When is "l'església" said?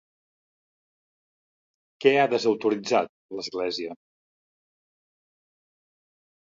3.39-3.95